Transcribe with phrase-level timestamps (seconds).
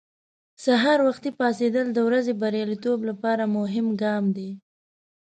[0.63, 4.49] سهار وختي پاڅېدل د ورځې بریالیتوب لپاره مهم ګام دی.